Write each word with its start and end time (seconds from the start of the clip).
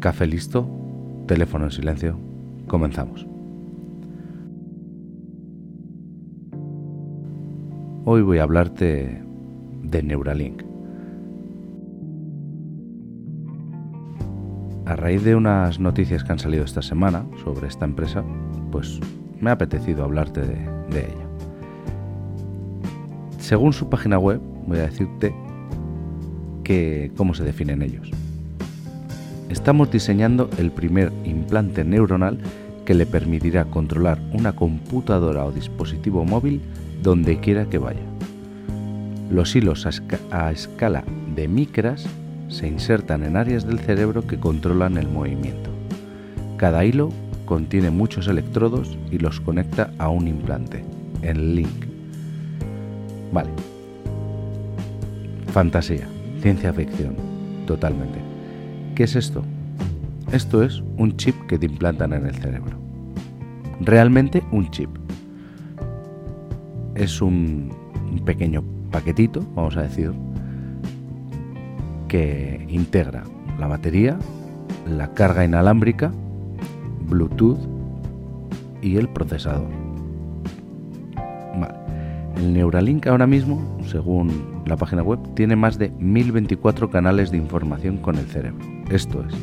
Café 0.00 0.28
listo, 0.28 0.68
teléfono 1.26 1.64
en 1.64 1.72
silencio, 1.72 2.16
comenzamos. 2.68 3.26
Hoy 8.04 8.22
voy 8.22 8.38
a 8.38 8.44
hablarte 8.44 9.20
de 9.82 10.02
Neuralink. 10.04 10.62
A 14.86 14.94
raíz 14.94 15.24
de 15.24 15.34
unas 15.34 15.80
noticias 15.80 16.22
que 16.22 16.30
han 16.30 16.38
salido 16.38 16.64
esta 16.64 16.80
semana 16.80 17.26
sobre 17.42 17.66
esta 17.66 17.84
empresa, 17.84 18.22
pues 18.70 19.00
me 19.40 19.50
ha 19.50 19.54
apetecido 19.54 20.04
hablarte 20.04 20.42
de, 20.42 21.00
ella. 21.00 21.28
Según 23.38 23.72
su 23.72 23.88
página 23.88 24.16
web, 24.20 24.40
voy 24.64 24.78
a 24.78 24.82
decirte 24.82 25.34
cómo 27.16 27.34
se 27.34 27.42
definen 27.42 27.82
ellos. 27.82 28.12
Estamos 29.50 29.90
diseñando 29.90 30.50
el 30.58 30.70
primer 30.70 31.10
implante 31.24 31.82
neuronal 31.82 32.38
que 32.84 32.94
le 32.94 33.06
permitirá 33.06 33.64
controlar 33.64 34.18
una 34.32 34.54
computadora 34.54 35.44
o 35.44 35.52
dispositivo 35.52 36.24
móvil 36.24 36.60
donde 37.02 37.40
quiera 37.40 37.64
que 37.66 37.78
vaya. 37.78 38.00
Los 39.30 39.54
hilos 39.56 39.86
a, 40.30 40.50
escala 40.50 41.04
de 41.34 41.48
micras 41.48 42.06
se 42.48 42.66
insertan 42.66 43.24
en 43.24 43.36
áreas 43.36 43.66
del 43.66 43.78
cerebro 43.78 44.26
que 44.26 44.38
controlan 44.38 44.96
el 44.98 45.08
movimiento. 45.08 45.70
Cada 46.56 46.84
hilo 46.84 47.10
contiene 47.46 47.90
muchos 47.90 48.28
electrodos 48.28 48.98
y 49.10 49.18
los 49.18 49.40
conecta 49.40 49.90
a 49.98 50.08
un 50.08 50.28
implante, 50.28 50.84
en 51.22 51.54
link. 51.54 51.86
Vale. 53.32 53.50
Fantasía, 55.52 56.06
ciencia 56.42 56.72
ficción, 56.72 57.16
totalmente. 57.66 58.27
¿Qué 58.98 59.04
es 59.04 59.14
esto? 59.14 59.44
Esto 60.32 60.64
es 60.64 60.82
un 60.96 61.16
chip 61.16 61.46
que 61.46 61.56
te 61.56 61.66
implantan 61.66 62.12
en 62.14 62.26
el 62.26 62.34
cerebro. 62.34 62.76
Realmente 63.80 64.42
un 64.50 64.68
chip. 64.72 64.90
Es 66.96 67.22
un, 67.22 67.72
pequeño 68.24 68.64
paquetito, 68.90 69.46
vamos 69.54 69.76
a 69.76 69.82
decir, 69.82 70.10
que 72.08 72.66
integra 72.68 73.22
la 73.60 73.68
batería, 73.68 74.18
la 74.84 75.14
carga 75.14 75.44
inalámbrica, 75.44 76.10
Bluetooth 77.08 77.60
y 78.82 78.96
el 78.96 79.08
procesador. 79.10 79.68
El 82.36 82.52
Neuralink 82.52 83.06
ahora 83.06 83.28
mismo, 83.28 83.78
según 83.86 84.64
la 84.66 84.76
página 84.76 85.04
web, 85.04 85.20
tiene 85.34 85.54
más 85.54 85.78
de 85.78 85.90
1024 85.90 86.90
canales 86.90 87.30
de 87.30 87.36
información 87.36 87.98
con 87.98 88.16
el 88.16 88.26
cerebro. 88.26 88.77
Esto 88.90 89.24
es, 89.28 89.34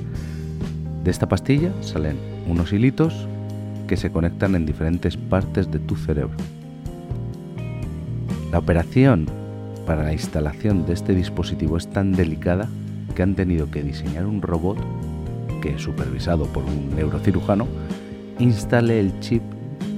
de 1.03 1.11
esta 1.11 1.29
pastilla 1.29 1.71
salen 1.81 2.17
unos 2.47 2.73
hilitos 2.73 3.27
que 3.87 3.95
se 3.95 4.11
conectan 4.11 4.55
en 4.55 4.65
diferentes 4.65 5.17
partes 5.17 5.71
de 5.71 5.79
tu 5.79 5.95
cerebro. 5.95 6.35
La 8.52 8.59
operación 8.59 9.27
para 9.85 10.03
la 10.03 10.13
instalación 10.13 10.85
de 10.85 10.93
este 10.93 11.13
dispositivo 11.13 11.77
es 11.77 11.87
tan 11.87 12.11
delicada 12.11 12.67
que 13.15 13.21
han 13.21 13.35
tenido 13.35 13.69
que 13.69 13.83
diseñar 13.83 14.25
un 14.25 14.41
robot 14.41 14.77
que, 15.61 15.77
supervisado 15.77 16.45
por 16.45 16.63
un 16.63 16.95
neurocirujano, 16.95 17.67
instale 18.39 18.99
el 18.99 19.19
chip 19.19 19.43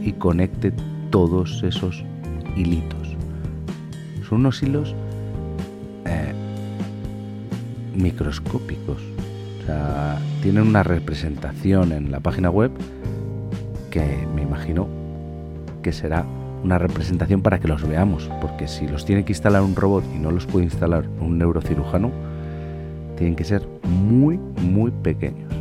y 0.04 0.12
conecte 0.14 0.74
todos 1.10 1.64
esos 1.64 2.04
hilitos. 2.56 3.16
Son 4.28 4.40
unos 4.40 4.62
hilos 4.62 4.94
eh, 6.06 6.34
microscópicos. 7.96 9.02
Sea, 9.68 10.18
tienen 10.42 10.66
una 10.66 10.82
representación 10.82 11.92
en 11.92 12.10
la 12.10 12.22
página 12.22 12.50
web 12.50 12.72
que 13.92 14.26
me 14.34 14.44
imagino 14.44 14.88
que 15.82 15.92
será 15.92 16.26
una 16.64 16.78
representación 16.78 17.42
para 17.42 17.60
que 17.60 17.68
los 17.68 17.86
veamos, 17.86 18.32
porque 18.40 18.70
si 18.70 18.88
los 18.88 19.04
tiene 19.04 19.26
que 19.26 19.34
instalar 19.34 19.62
un 19.62 19.76
robot 19.76 20.06
y 20.16 20.20
no 20.20 20.32
los 20.32 20.46
puede 20.46 20.64
instalar 20.64 21.04
un 21.20 21.38
neurocirujano, 21.38 22.12
tienen 23.18 23.36
que 23.36 23.44
ser 23.44 23.68
muy, 23.84 24.40
muy 24.62 24.92
pequeños. 24.92 25.52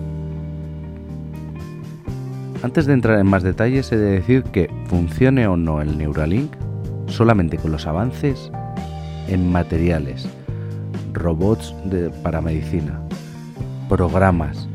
Antes 2.62 2.86
de 2.86 2.92
entrar 2.92 3.18
en 3.18 3.26
más 3.26 3.42
detalles, 3.42 3.90
he 3.90 3.96
de 3.96 4.12
decir 4.12 4.44
que 4.44 4.70
funcione 4.86 5.48
o 5.48 5.56
no 5.56 5.80
el 5.80 5.98
Neuralink, 5.98 6.52
solamente 7.08 7.58
con 7.58 7.72
los 7.72 7.88
avances 7.88 8.52
en 9.26 9.50
materiales, 9.50 10.28
robots 11.12 11.74
para 12.22 12.40
medicina, 12.40 13.00
programas. 13.88 14.68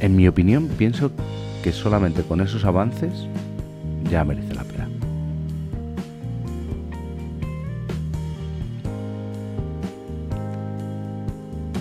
En 0.00 0.16
mi 0.16 0.26
opinión, 0.26 0.68
pienso 0.76 1.12
que 1.62 1.72
solamente 1.72 2.22
con 2.22 2.40
esos 2.40 2.64
avances 2.64 3.12
ya 4.10 4.24
merece 4.24 4.54
la 4.54 4.64
pena. 4.64 4.88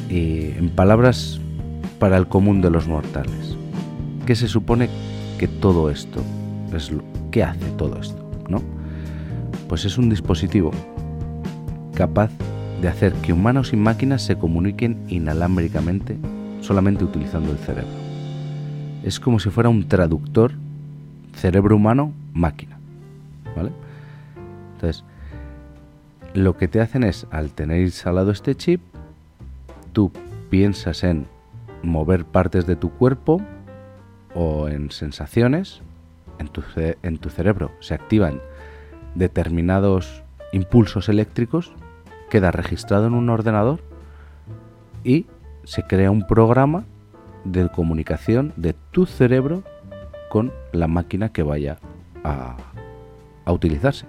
Y 0.09 0.51
en 0.57 0.69
palabras 0.69 1.39
para 1.99 2.17
el 2.17 2.27
común 2.27 2.61
de 2.61 2.69
los 2.69 2.87
mortales, 2.87 3.57
¿qué 4.25 4.35
se 4.35 4.47
supone 4.47 4.89
que 5.39 5.47
todo 5.47 5.89
esto 5.89 6.21
es 6.75 6.91
lo 6.91 7.03
que 7.31 7.43
hace 7.43 7.69
todo 7.77 7.99
esto, 7.99 8.23
no? 8.49 8.61
Pues 9.67 9.85
es 9.85 9.97
un 9.97 10.09
dispositivo 10.09 10.71
capaz 11.95 12.29
de 12.81 12.87
hacer 12.87 13.13
que 13.13 13.31
humanos 13.31 13.73
y 13.73 13.77
máquinas 13.77 14.23
se 14.23 14.37
comuniquen 14.37 15.05
inalámbricamente 15.07 16.17
solamente 16.61 17.03
utilizando 17.03 17.51
el 17.51 17.57
cerebro. 17.57 17.91
Es 19.03 19.19
como 19.19 19.39
si 19.39 19.49
fuera 19.49 19.69
un 19.69 19.87
traductor 19.87 20.53
cerebro 21.35 21.75
humano, 21.75 22.13
máquina. 22.33 22.77
¿Vale? 23.55 23.71
Entonces, 24.73 25.03
lo 26.33 26.57
que 26.57 26.67
te 26.67 26.81
hacen 26.81 27.03
es, 27.03 27.27
al 27.31 27.51
tener 27.51 27.81
instalado 27.81 28.31
este 28.31 28.55
chip, 28.55 28.81
tú 29.91 30.11
piensas 30.49 31.03
en 31.03 31.27
mover 31.83 32.25
partes 32.25 32.65
de 32.65 32.75
tu 32.75 32.91
cuerpo 32.91 33.41
o 34.33 34.69
en 34.69 34.91
sensaciones, 34.91 35.81
en 36.39 36.47
tu, 36.47 36.63
en 36.75 37.17
tu 37.17 37.29
cerebro 37.29 37.71
se 37.79 37.93
activan 37.93 38.39
determinados 39.15 40.23
impulsos 40.53 41.09
eléctricos, 41.09 41.73
queda 42.31 42.49
registrado 42.49 43.07
en 43.07 43.13
un 43.13 43.29
ordenador 43.29 43.81
y 45.03 45.27
se 45.65 45.83
crea 45.83 46.09
un 46.09 46.25
programa 46.25 46.85
de 47.43 47.67
comunicación 47.69 48.53
de 48.55 48.73
tu 48.91 49.05
cerebro 49.05 49.63
con 50.29 50.53
la 50.71 50.87
máquina 50.87 51.29
que 51.33 51.43
vaya 51.43 51.77
a, 52.23 52.55
utilizarse. 53.47 54.05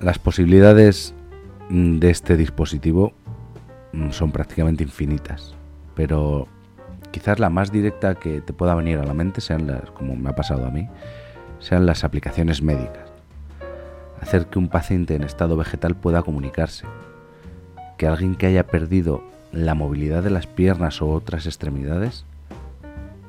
Las 0.00 0.18
posibilidades 0.18 1.14
mm, 1.68 1.98
de 1.98 2.10
este 2.10 2.36
dispositivo 2.36 3.12
mm, 3.92 4.10
son 4.10 4.32
prácticamente 4.32 4.82
infinitas, 4.82 5.54
pero 5.94 6.48
quizás 7.10 7.38
la 7.38 7.50
más 7.50 7.72
directa 7.72 8.14
que 8.14 8.40
te 8.40 8.52
pueda 8.52 8.74
venir 8.74 8.98
a 8.98 9.04
la 9.04 9.14
mente 9.14 9.40
sean 9.40 9.66
las, 9.66 9.90
como 9.90 10.16
me 10.16 10.30
ha 10.30 10.34
pasado 10.34 10.66
a 10.66 10.70
mí, 10.70 10.88
sean 11.58 11.86
las 11.86 12.04
aplicaciones 12.04 12.62
médicas. 12.62 13.10
Hacer 14.20 14.46
que 14.46 14.58
un 14.58 14.68
paciente 14.68 15.14
en 15.14 15.22
estado 15.22 15.56
vegetal 15.56 15.94
pueda 15.96 16.22
comunicarse, 16.22 16.86
que 17.96 18.06
alguien 18.06 18.34
que 18.34 18.46
haya 18.46 18.66
perdido 18.66 19.22
la 19.52 19.74
movilidad 19.74 20.22
de 20.22 20.30
las 20.30 20.46
piernas 20.46 21.02
o 21.02 21.10
otras 21.10 21.46
extremidades, 21.46 22.24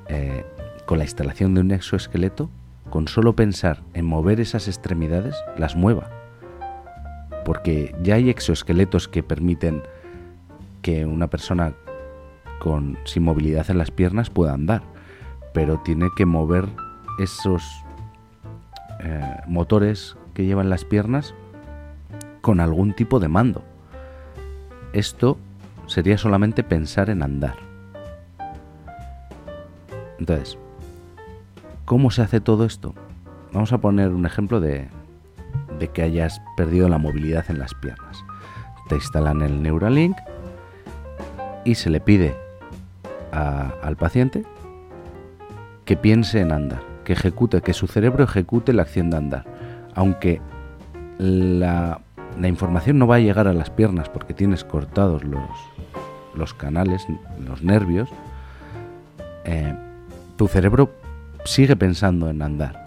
eh, 0.08 0.46
con 0.86 0.98
la 0.98 1.06
instalación 1.06 1.54
de 1.54 1.62
un 1.62 1.72
exoesqueleto, 1.72 2.50
con 2.90 3.08
solo 3.08 3.36
pensar 3.36 3.82
en 3.94 4.06
mover 4.06 4.40
esas 4.40 4.68
extremidades, 4.68 5.36
las 5.58 5.76
mueva. 5.76 6.10
Porque 7.46 7.96
ya 8.04 8.16
hay 8.16 8.30
exoesqueletos 8.30 9.08
que 9.08 9.24
permiten 9.24 9.82
que 10.82 11.06
una 11.06 11.28
persona 11.28 11.74
con, 12.62 13.00
sin 13.06 13.24
movilidad 13.24 13.72
en 13.72 13.80
las 13.80 13.90
piernas 13.90 14.30
pueda 14.30 14.54
andar, 14.54 14.84
pero 15.52 15.80
tiene 15.80 16.10
que 16.16 16.28
mover 16.28 16.68
esos 17.18 17.64
eh, 19.00 19.38
motores 19.48 20.16
que 20.36 20.46
llevan 20.46 20.70
las 20.70 20.86
piernas 20.86 21.34
con 22.42 22.60
algún 22.60 22.94
tipo 22.94 23.20
de 23.20 23.30
mando. 23.30 23.64
Esto 24.94 25.40
sería 25.88 26.20
solamente 26.20 26.64
pensar 26.64 27.10
en 27.10 27.24
andar. 27.24 27.56
Entonces, 30.20 30.60
¿cómo 31.86 32.12
se 32.12 32.22
hace 32.22 32.42
todo 32.42 32.66
esto? 32.66 32.94
Vamos 33.54 33.74
a 33.74 33.80
poner 33.80 34.10
un 34.10 34.28
ejemplo 34.28 34.60
de, 34.60 34.88
que 35.96 36.04
hayas 36.04 36.40
perdido 36.56 36.88
la 36.90 37.00
movilidad 37.00 37.46
en 37.50 37.58
las 37.58 37.74
piernas. 37.74 38.24
Te 38.88 38.96
instalan 38.96 39.42
el 39.42 39.64
Neuralink 39.64 40.16
y 41.66 41.74
se 41.74 41.90
le 41.90 42.00
pide 42.00 42.36
al 43.32 43.96
paciente 43.98 44.44
que 45.86 45.98
piense 45.98 46.42
en 46.42 46.52
andar, 46.52 46.82
que 47.04 47.14
ejecute, 47.14 47.62
que 47.62 47.74
su 47.74 47.88
cerebro 47.88 48.24
ejecute 48.24 48.74
la 48.74 48.84
acción 48.84 49.10
de 49.10 49.18
andar, 49.18 49.46
aunque 49.96 50.42
la 51.18 52.00
información 52.44 52.98
no 52.98 53.08
va 53.08 53.16
a 53.16 53.20
llegar 53.20 53.48
a 53.48 53.54
las 53.54 53.70
piernas 53.70 54.10
porque 54.10 54.34
tienes 54.34 54.64
cortados 54.64 55.24
los, 55.24 55.50
los 56.36 56.54
canales, 56.54 57.06
los 57.40 57.64
nervios, 57.64 58.10
eh, 59.46 59.76
tu 60.38 60.48
cerebro 60.48 60.92
sigue 61.46 61.76
pensando 61.76 62.30
en 62.30 62.42
andar. 62.42 62.84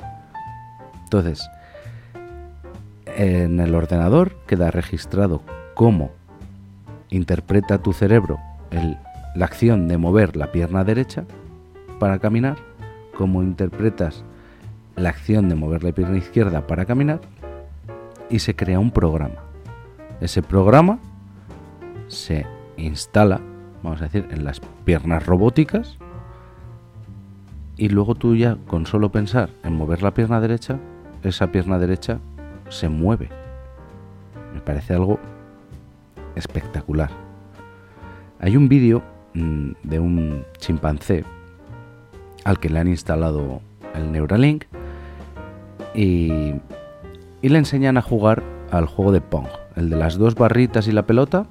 Entonces, 1.04 1.48
en 3.06 3.60
el 3.60 3.74
ordenador 3.74 4.36
queda 4.46 4.70
registrado 4.70 5.42
cómo 5.74 6.10
interpreta 7.10 7.78
tu 7.78 7.92
cerebro 7.92 8.38
la 9.34 9.46
acción 9.46 9.88
de 9.88 9.98
mover 9.98 10.36
la 10.36 10.52
pierna 10.52 10.84
derecha 10.84 11.24
para 11.98 12.18
caminar, 12.18 12.56
cómo 13.16 13.42
interpretas 13.42 14.24
la 14.96 15.08
acción 15.08 15.48
de 15.48 15.56
mover 15.56 15.82
la 15.82 15.92
pierna 15.92 16.18
izquierda 16.18 16.66
para 16.66 16.84
caminar 16.84 17.20
y 18.30 18.38
se 18.38 18.54
crea 18.54 18.78
un 18.78 18.90
programa. 18.90 19.36
Ese 20.20 20.42
programa 20.42 20.98
se 22.06 22.46
instala, 22.76 23.40
vamos 23.82 24.00
a 24.00 24.04
decir, 24.04 24.28
en 24.30 24.44
las 24.44 24.60
piernas 24.84 25.26
robóticas 25.26 25.98
y 27.76 27.88
luego 27.88 28.14
tú 28.14 28.36
ya 28.36 28.56
con 28.68 28.86
solo 28.86 29.10
pensar 29.10 29.50
en 29.64 29.74
mover 29.74 30.02
la 30.02 30.14
pierna 30.14 30.40
derecha, 30.40 30.78
esa 31.24 31.50
pierna 31.50 31.78
derecha 31.78 32.18
se 32.68 32.88
mueve. 32.88 33.30
Me 34.52 34.60
parece 34.60 34.94
algo 34.94 35.18
espectacular. 36.36 37.10
Hay 38.40 38.56
un 38.56 38.68
vídeo 38.68 39.02
de 39.34 39.98
un 39.98 40.44
chimpancé 40.58 41.24
al 42.44 42.60
que 42.60 42.68
le 42.70 42.78
han 42.78 42.88
instalado 42.88 43.60
el 43.94 44.12
Neuralink 44.12 44.64
y, 45.94 46.54
y 47.42 47.48
le 47.48 47.58
enseñan 47.58 47.96
a 47.96 48.02
jugar 48.02 48.42
al 48.70 48.86
juego 48.86 49.12
de 49.12 49.20
Pong, 49.20 49.46
el 49.76 49.90
de 49.90 49.96
las 49.96 50.16
dos 50.18 50.34
barritas 50.34 50.88
y 50.88 50.92
la 50.92 51.06
pelota, 51.06 51.46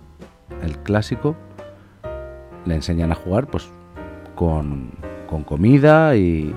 el 0.63 0.77
clásico. 0.79 1.35
Le 2.65 2.75
enseñan 2.75 3.11
a 3.11 3.15
jugar 3.15 3.47
pues 3.47 3.69
con, 4.35 4.91
con 5.29 5.43
comida 5.43 6.15
y, 6.15 6.55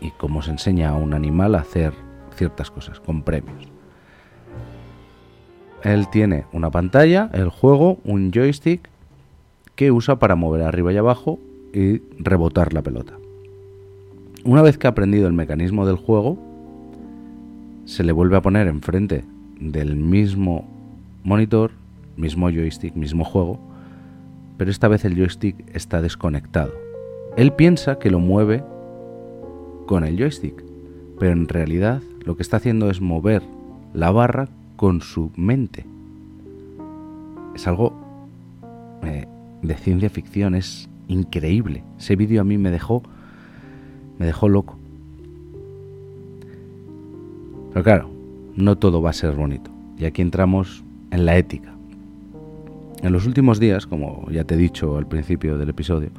y 0.00 0.10
cómo 0.12 0.42
se 0.42 0.52
enseña 0.52 0.90
a 0.90 0.94
un 0.94 1.14
animal 1.14 1.54
a 1.56 1.60
hacer 1.60 1.92
ciertas 2.36 2.70
cosas, 2.70 3.00
con 3.00 3.22
premios. 3.22 3.68
Él 5.82 6.08
tiene 6.08 6.46
una 6.52 6.70
pantalla, 6.70 7.30
el 7.32 7.48
juego, 7.48 7.98
un 8.04 8.30
joystick 8.32 8.88
que 9.76 9.92
usa 9.92 10.18
para 10.18 10.34
mover 10.34 10.62
arriba 10.62 10.92
y 10.92 10.96
abajo 10.96 11.38
y 11.72 12.00
rebotar 12.18 12.72
la 12.72 12.82
pelota. 12.82 13.14
Una 14.44 14.62
vez 14.62 14.78
que 14.78 14.86
ha 14.86 14.90
aprendido 14.90 15.26
el 15.26 15.34
mecanismo 15.34 15.86
del 15.86 15.96
juego, 15.96 16.38
se 17.84 18.02
le 18.02 18.12
vuelve 18.12 18.36
a 18.36 18.42
poner 18.42 18.66
enfrente 18.66 19.24
del 19.60 19.96
mismo 19.96 20.66
monitor, 21.22 21.72
mismo 22.16 22.50
joystick, 22.50 22.94
mismo 22.94 23.24
juego, 23.24 23.60
pero 24.56 24.70
esta 24.70 24.88
vez 24.88 25.04
el 25.04 25.14
joystick 25.14 25.56
está 25.74 26.00
desconectado. 26.00 26.72
Él 27.36 27.52
piensa 27.52 27.98
que 27.98 28.10
lo 28.10 28.18
mueve 28.18 28.64
con 29.86 30.04
el 30.04 30.16
joystick, 30.18 30.64
pero 31.18 31.32
en 31.32 31.48
realidad 31.48 32.00
lo 32.24 32.36
que 32.36 32.42
está 32.42 32.56
haciendo 32.56 32.90
es 32.90 33.00
mover 33.00 33.42
la 33.92 34.10
barra 34.10 34.48
con 34.76 35.02
su 35.02 35.30
mente. 35.36 35.84
Es 37.54 37.66
algo 37.66 37.92
eh, 39.02 39.26
de 39.62 39.74
ciencia 39.74 40.10
ficción, 40.10 40.54
es 40.54 40.88
increíble. 41.08 41.84
Ese 41.98 42.16
vídeo 42.16 42.40
a 42.40 42.44
mí 42.44 42.58
me 42.58 42.70
dejó 42.70 43.02
me 44.18 44.26
dejó 44.26 44.48
loco. 44.48 44.78
Pero 47.72 47.84
claro, 47.84 48.10
no 48.54 48.76
todo 48.78 49.02
va 49.02 49.10
a 49.10 49.14
ser 49.14 49.34
bonito. 49.34 49.70
Y 49.98 50.04
aquí 50.04 50.22
entramos 50.22 50.84
en 51.10 51.26
la 51.26 51.36
ética. 51.36 51.74
En 53.02 53.12
los 53.12 53.26
últimos 53.26 53.60
días, 53.60 53.86
como 53.86 54.26
ya 54.30 54.44
te 54.44 54.54
he 54.54 54.58
dicho 54.58 54.96
al 54.96 55.06
principio 55.06 55.58
del 55.58 55.68
episodio, 55.68 56.10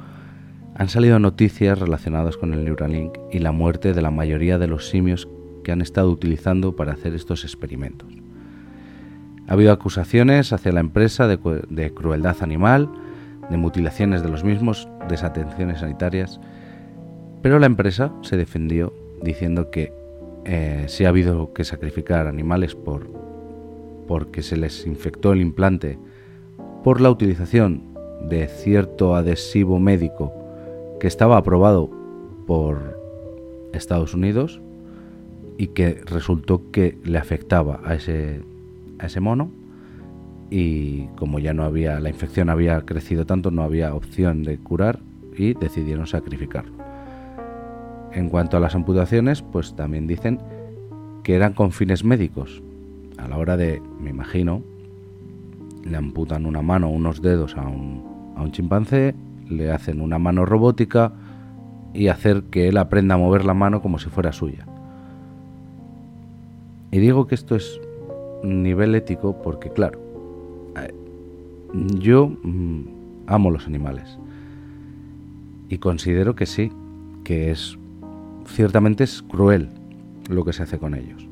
han 0.76 0.88
salido 0.88 1.18
noticias 1.18 1.78
relacionadas 1.78 2.36
con 2.36 2.54
el 2.54 2.64
Neuralink 2.64 3.12
y 3.32 3.40
la 3.40 3.50
muerte 3.50 3.94
de 3.94 4.02
la 4.02 4.12
mayoría 4.12 4.58
de 4.58 4.68
los 4.68 4.88
simios 4.88 5.28
que 5.64 5.72
han 5.72 5.80
estado 5.80 6.10
utilizando 6.10 6.76
para 6.76 6.92
hacer 6.92 7.14
estos 7.14 7.42
experimentos. 7.42 8.08
Ha 9.48 9.54
habido 9.54 9.72
acusaciones 9.72 10.52
hacia 10.52 10.72
la 10.72 10.80
empresa 10.80 11.26
de, 11.26 11.92
crueldad 11.92 12.36
animal, 12.42 12.88
de 13.50 13.56
mutilaciones 13.56 14.22
de 14.22 14.28
los 14.28 14.44
mismos, 14.44 14.88
desatenciones 15.08 15.80
sanitarias, 15.80 16.40
pero 17.42 17.58
la 17.58 17.66
empresa 17.66 18.12
se 18.22 18.36
defendió 18.36 18.92
diciendo 19.22 19.70
que 19.70 19.92
eh, 20.44 20.84
si 20.88 21.04
ha 21.04 21.08
habido 21.08 21.52
que 21.52 21.64
sacrificar 21.64 22.26
animales 22.26 22.74
por 22.74 23.06
porque 24.06 24.42
se 24.42 24.56
les 24.56 24.86
infectó 24.86 25.32
el 25.32 25.42
implante 25.42 25.98
por 26.82 27.00
la 27.00 27.10
utilización 27.10 27.82
de 28.28 28.48
cierto 28.48 29.14
adhesivo 29.14 29.78
médico 29.78 30.32
que 30.98 31.06
estaba 31.06 31.36
aprobado 31.36 31.90
por 32.46 32.98
Estados 33.72 34.14
Unidos 34.14 34.60
y 35.58 35.68
que 35.68 36.00
resultó 36.06 36.70
que 36.70 36.98
le 37.04 37.18
afectaba 37.18 37.80
a 37.84 37.94
ese, 37.94 38.40
a 38.98 39.06
ese 39.06 39.20
mono 39.20 39.50
y 40.50 41.06
como 41.16 41.38
ya 41.38 41.52
no 41.52 41.64
había 41.64 42.00
la 42.00 42.08
infección 42.08 42.48
había 42.48 42.80
crecido 42.82 43.26
tanto 43.26 43.50
no 43.50 43.62
había 43.62 43.94
opción 43.94 44.42
de 44.42 44.58
curar 44.58 45.00
y 45.36 45.54
decidieron 45.54 46.06
sacrificarlo. 46.06 46.72
En 48.12 48.28
cuanto 48.28 48.56
a 48.56 48.60
las 48.60 48.74
amputaciones, 48.74 49.42
pues 49.42 49.76
también 49.76 50.06
dicen 50.06 50.40
que 51.22 51.34
eran 51.34 51.52
con 51.52 51.72
fines 51.72 52.04
médicos. 52.04 52.62
A 53.18 53.28
la 53.28 53.36
hora 53.36 53.56
de, 53.56 53.82
me 54.00 54.10
imagino, 54.10 54.62
le 55.84 55.96
amputan 55.96 56.46
una 56.46 56.62
mano, 56.62 56.90
unos 56.90 57.22
dedos 57.22 57.56
a 57.56 57.68
un, 57.68 58.34
a 58.36 58.42
un 58.42 58.50
chimpancé, 58.50 59.14
le 59.48 59.70
hacen 59.70 60.00
una 60.00 60.18
mano 60.18 60.44
robótica 60.44 61.12
y 61.92 62.08
hacer 62.08 62.44
que 62.44 62.68
él 62.68 62.76
aprenda 62.76 63.14
a 63.14 63.18
mover 63.18 63.44
la 63.44 63.54
mano 63.54 63.82
como 63.82 63.98
si 63.98 64.08
fuera 64.08 64.32
suya. 64.32 64.66
Y 66.90 66.98
digo 66.98 67.26
que 67.26 67.34
esto 67.34 67.54
es 67.54 67.80
nivel 68.42 68.94
ético 68.94 69.40
porque, 69.42 69.70
claro, 69.70 70.00
yo 71.72 72.28
mm, 72.42 72.82
amo 73.26 73.50
los 73.50 73.66
animales 73.66 74.18
y 75.68 75.78
considero 75.78 76.34
que 76.34 76.46
sí, 76.46 76.72
que 77.24 77.50
es 77.50 77.78
ciertamente 78.46 79.04
es 79.04 79.22
cruel 79.22 79.68
lo 80.28 80.44
que 80.44 80.52
se 80.52 80.62
hace 80.62 80.78
con 80.78 80.94
ellos. 80.94 81.26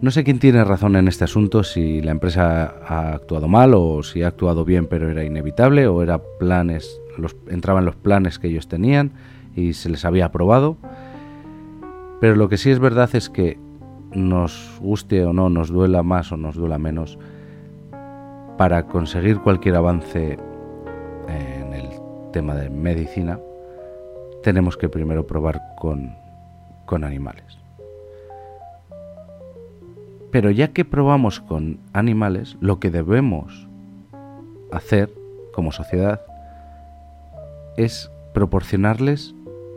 No 0.00 0.10
sé 0.10 0.22
quién 0.22 0.38
tiene 0.38 0.64
razón 0.64 0.96
en 0.96 1.08
este 1.08 1.24
asunto, 1.24 1.64
si 1.64 2.02
la 2.02 2.10
empresa 2.10 2.74
ha 2.86 3.14
actuado 3.14 3.48
mal 3.48 3.72
o 3.74 4.02
si 4.02 4.22
ha 4.22 4.28
actuado 4.28 4.64
bien 4.64 4.86
pero 4.86 5.10
era 5.10 5.24
inevitable 5.24 5.86
o 5.86 6.02
era 6.02 6.20
planes, 6.38 7.00
los, 7.16 7.34
entraban 7.48 7.84
los 7.84 7.96
planes 7.96 8.38
que 8.38 8.48
ellos 8.48 8.68
tenían 8.68 9.12
y 9.56 9.72
se 9.72 9.88
les 9.88 10.04
había 10.04 10.26
aprobado. 10.26 10.76
Pero 12.20 12.36
lo 12.36 12.48
que 12.48 12.58
sí 12.58 12.70
es 12.70 12.78
verdad 12.78 13.08
es 13.14 13.30
que 13.30 13.58
nos 14.14 14.78
guste 14.80 15.24
o 15.24 15.32
no, 15.32 15.48
nos 15.48 15.68
duela 15.68 16.02
más 16.02 16.32
o 16.32 16.36
nos 16.36 16.54
duela 16.54 16.78
menos, 16.78 17.18
para 18.56 18.84
conseguir 18.86 19.40
cualquier 19.40 19.76
avance 19.76 20.38
en 21.28 21.74
el 21.74 21.88
tema 22.32 22.54
de 22.54 22.70
medicina, 22.70 23.38
tenemos 24.42 24.76
que 24.76 24.88
primero 24.88 25.26
probar 25.26 25.60
con, 25.76 26.14
con 26.86 27.04
animales. 27.04 27.58
Pero 30.30 30.50
ya 30.50 30.68
que 30.68 30.84
probamos 30.84 31.40
con 31.40 31.78
animales, 31.92 32.56
lo 32.60 32.80
que 32.80 32.90
debemos 32.90 33.68
hacer 34.72 35.10
como 35.52 35.72
sociedad 35.72 36.20
es 37.76 38.10
proporcionarles 38.32 39.34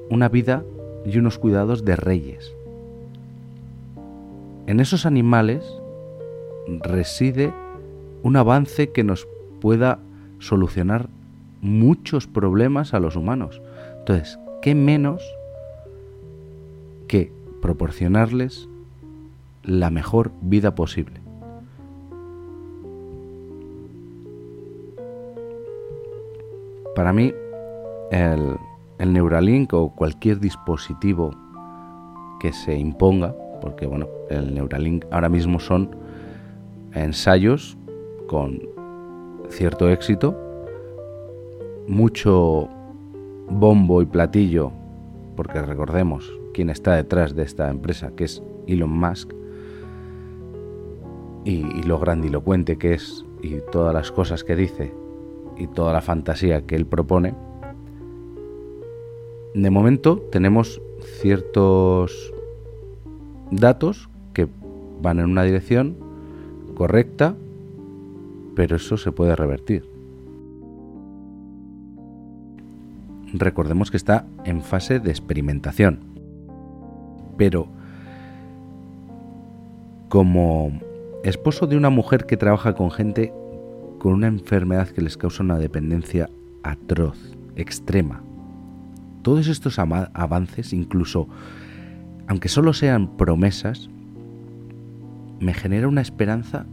una 0.10 0.30
vida 0.30 0.64
y 1.06 1.18
unos 1.18 1.38
cuidados 1.38 1.86
de 1.86 1.96
reyes. 1.96 2.52
En 4.66 4.80
esos 4.80 5.06
animales 5.06 5.64
reside 6.82 7.54
un 8.28 8.36
avance 8.36 8.92
que 8.92 9.04
nos 9.04 9.28
pueda 9.62 10.00
solucionar 10.40 11.10
muchos 11.62 12.28
problemas 12.28 12.94
a 12.94 13.00
los 13.00 13.16
humanos. 13.16 13.62
Entonces, 14.00 14.38
¿qué 14.62 14.76
menos 14.76 15.24
que 17.08 17.32
proporcionarles 17.62 18.68
la 19.64 19.90
mejor 19.90 20.32
vida 20.42 20.76
posible. 20.76 21.20
Para 26.96 27.14
mí, 27.14 27.34
el, 28.12 28.58
Neuralink 29.00 29.74
o 29.74 29.90
cualquier 29.90 30.40
dispositivo 30.40 31.32
que 32.40 32.52
se 32.54 32.76
imponga, 32.78 33.36
porque 33.62 33.86
bueno, 33.86 34.08
el 34.30 34.54
Neuralink 34.56 35.06
ahora 35.12 35.30
mismo 35.30 35.60
son 35.60 35.96
ensayos 36.94 37.78
con 38.28 38.62
cierto 39.50 39.90
éxito, 39.90 40.36
mucho 41.88 42.70
bombo 43.50 44.02
y 44.02 44.06
platillo, 44.06 44.72
porque 45.36 45.62
recordemos 45.62 46.32
quién 46.54 46.70
está 46.70 46.96
detrás 46.96 47.36
de 47.36 47.44
esta 47.44 47.70
empresa, 47.70 48.12
que 48.16 48.26
es 48.26 48.44
Elon 48.68 48.90
Musk, 48.90 49.34
y, 51.46 51.66
y 51.66 51.84
lo 51.84 51.98
grandilocuente 52.00 52.78
que 52.78 52.94
es 52.94 53.26
y 53.42 53.60
todas 53.72 53.94
las 53.94 54.12
cosas 54.12 54.44
que 54.44 54.56
dice 54.56 54.94
y 55.58 55.68
toda 55.68 55.94
la 55.94 56.02
fantasía 56.02 56.66
que 56.66 56.76
él 56.76 56.86
propone, 56.86 57.34
de 59.54 59.70
momento 59.72 60.20
tenemos 60.32 60.82
ciertos 61.22 62.34
datos 63.50 64.10
que 64.34 64.48
van 65.02 65.20
en 65.20 65.26
una 65.26 65.44
dirección 65.44 65.96
correcta, 66.76 67.36
pero 68.58 68.78
eso 68.78 68.98
se 68.98 69.12
puede 69.12 69.36
revertir. 69.36 69.88
Recordemos 73.34 73.92
que 73.92 73.98
está 73.98 74.26
en 74.46 74.64
fase 74.64 75.00
de 75.00 75.12
experimentación, 75.12 76.00
pero 77.38 77.68
como 80.10 80.72
esposo 81.24 81.68
de 81.68 81.78
una 81.78 81.92
mujer 81.92 82.26
que 82.26 82.36
trabaja 82.36 82.74
con 82.74 82.90
gente 82.90 83.32
con 84.00 84.14
una 84.14 84.26
enfermedad 84.26 84.90
que 84.90 85.04
les 85.04 85.18
causa 85.18 85.44
una 85.44 85.60
dependencia 85.60 86.28
atroz, 86.64 87.38
extrema. 87.56 88.24
Todos 89.22 89.50
estos 89.50 89.78
avances, 89.78 90.74
incluso 90.74 91.28
aunque 92.26 92.50
solo 92.50 92.74
sean 92.74 93.18
promesas, 93.18 93.88
me 95.40 95.54
genera 95.54 95.88
una 95.88 96.02
esperanza 96.02 96.66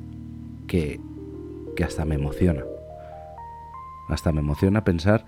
que, 0.66 0.98
que 1.74 1.84
hasta 1.84 2.04
me 2.04 2.14
emociona. 2.14 2.62
Hasta 4.08 4.32
me 4.32 4.40
emociona 4.40 4.84
pensar 4.84 5.24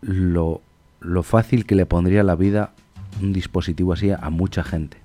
lo, 0.00 0.60
lo 1.00 1.22
fácil 1.22 1.66
que 1.66 1.74
le 1.74 1.86
pondría 1.86 2.22
la 2.22 2.36
vida 2.36 2.72
un 3.20 3.32
dispositivo 3.32 3.92
así 3.92 4.10
a 4.10 4.30
mucha 4.30 4.62
gente. 4.62 4.98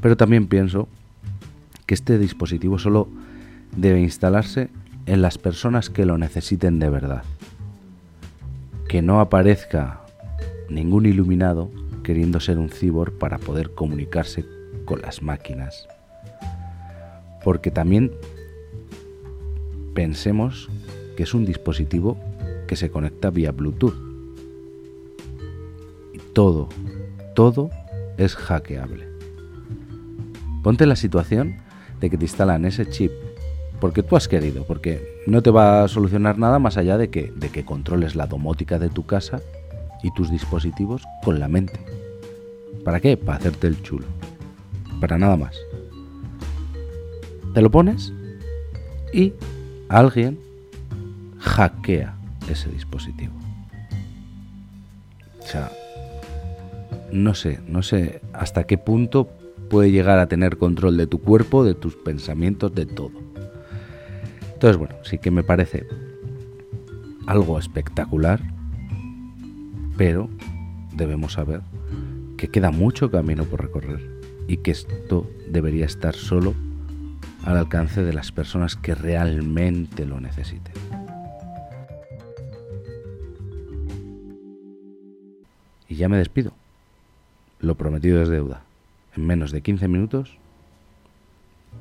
Pero 0.00 0.16
también 0.16 0.46
pienso 0.46 0.88
que 1.86 1.94
este 1.94 2.18
dispositivo 2.18 2.78
solo 2.78 3.08
debe 3.76 4.00
instalarse 4.00 4.70
en 5.06 5.22
las 5.22 5.38
personas 5.38 5.90
que 5.90 6.06
lo 6.06 6.18
necesiten 6.18 6.78
de 6.78 6.90
verdad. 6.90 7.22
Que 8.88 9.02
no 9.02 9.20
aparezca 9.20 10.00
ningún 10.68 11.06
iluminado 11.06 11.70
queriendo 12.02 12.40
ser 12.40 12.58
un 12.58 12.70
cibor 12.70 13.18
para 13.18 13.38
poder 13.38 13.74
comunicarse 13.74 14.44
con 14.84 15.02
las 15.02 15.22
máquinas. 15.22 15.86
Porque 17.44 17.70
también 17.70 18.12
pensemos 19.96 20.68
que 21.16 21.22
es 21.22 21.32
un 21.32 21.46
dispositivo 21.46 22.18
que 22.68 22.76
se 22.76 22.90
conecta 22.90 23.30
vía 23.30 23.50
Bluetooth. 23.50 23.96
Y 26.12 26.18
todo, 26.34 26.68
todo 27.34 27.70
es 28.18 28.36
hackeable. 28.36 29.08
Ponte 30.62 30.84
la 30.84 30.96
situación 30.96 31.56
de 31.98 32.10
que 32.10 32.18
te 32.18 32.26
instalan 32.26 32.66
ese 32.66 32.86
chip 32.86 33.10
porque 33.80 34.02
tú 34.02 34.16
has 34.16 34.28
querido, 34.28 34.64
porque 34.64 35.22
no 35.26 35.42
te 35.42 35.50
va 35.50 35.84
a 35.84 35.88
solucionar 35.88 36.38
nada 36.38 36.58
más 36.58 36.76
allá 36.76 36.98
de 36.98 37.08
que, 37.08 37.32
de 37.34 37.48
que 37.48 37.64
controles 37.64 38.14
la 38.14 38.26
domótica 38.26 38.78
de 38.78 38.90
tu 38.90 39.06
casa 39.06 39.40
y 40.02 40.12
tus 40.12 40.30
dispositivos 40.30 41.02
con 41.24 41.40
la 41.40 41.48
mente. 41.48 41.80
¿Para 42.84 43.00
qué? 43.00 43.16
Para 43.16 43.38
hacerte 43.38 43.66
el 43.66 43.82
chulo. 43.82 44.06
Para 45.00 45.16
nada 45.16 45.36
más. 45.36 45.56
Te 47.54 47.62
lo 47.62 47.70
pones 47.70 48.12
y 49.12 49.32
alguien 49.88 50.38
hackea 51.38 52.16
ese 52.50 52.70
dispositivo. 52.70 53.32
O 55.40 55.46
sea, 55.46 55.70
no 57.12 57.34
sé, 57.34 57.60
no 57.68 57.82
sé 57.82 58.20
hasta 58.32 58.64
qué 58.64 58.78
punto 58.78 59.28
puede 59.70 59.90
llegar 59.90 60.18
a 60.18 60.28
tener 60.28 60.58
control 60.58 60.96
de 60.96 61.06
tu 61.06 61.20
cuerpo, 61.20 61.64
de 61.64 61.74
tus 61.74 61.94
pensamientos, 61.96 62.74
de 62.74 62.86
todo. 62.86 63.12
Entonces, 64.54 64.76
bueno, 64.76 64.94
sí 65.02 65.18
que 65.18 65.30
me 65.30 65.42
parece 65.42 65.86
algo 67.26 67.58
espectacular, 67.58 68.40
pero 69.96 70.28
debemos 70.94 71.34
saber 71.34 71.60
que 72.36 72.48
queda 72.48 72.70
mucho 72.70 73.10
camino 73.10 73.44
por 73.44 73.62
recorrer 73.62 74.00
y 74.48 74.58
que 74.58 74.70
esto 74.70 75.28
debería 75.48 75.86
estar 75.86 76.14
solo 76.14 76.54
al 77.46 77.56
alcance 77.56 78.02
de 78.02 78.12
las 78.12 78.32
personas 78.32 78.74
que 78.74 78.96
realmente 78.96 80.04
lo 80.04 80.20
necesiten. 80.20 80.74
Y 85.88 85.94
ya 85.94 86.08
me 86.08 86.18
despido. 86.18 86.52
Lo 87.60 87.76
prometido 87.76 88.20
es 88.20 88.28
deuda. 88.28 88.62
En 89.14 89.24
menos 89.24 89.52
de 89.52 89.62
15 89.62 89.86
minutos 89.86 90.36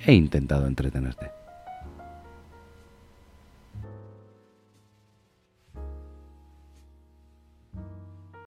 he 0.06 0.14
intentado 0.14 0.68
entretenerte. 0.68 1.32